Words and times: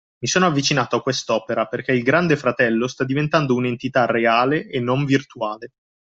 Mi 0.17 0.27
sono 0.27 0.47
avvicinato 0.47 0.95
a 0.95 1.01
quest'opera 1.03 1.67
perché 1.67 1.91
il 1.91 2.01
Grande 2.01 2.35
Fratello 2.35 2.87
sta 2.87 3.03
diventando 3.05 3.53
un'entità 3.53 4.07
reale 4.07 4.67
e 4.67 4.79
non 4.79 5.05
virtuale. 5.05 5.73